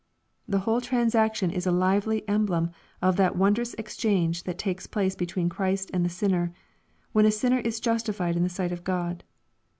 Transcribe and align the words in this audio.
The 0.47 0.57
whole 0.65 0.81
transaction 0.81 1.51
is 1.51 1.67
a 1.67 1.71
lively 1.71 2.21
emblemof 2.21 2.71
that 3.03 3.35
wondrous 3.35 3.75
exchange 3.75 4.45
that 4.45 4.57
takes 4.57 4.87
place 4.87 5.13
between 5.15 5.47
Christ 5.47 5.91
and 5.93 6.03
the 6.03 6.09
sinner, 6.09 6.51
when 7.11 7.27
a 7.27 7.31
sinner 7.31 7.59
is 7.59 7.79
justified 7.79 8.35
in 8.35 8.41
the 8.41 8.49
sight 8.49 8.71
of 8.71 8.83
God. 8.83 9.23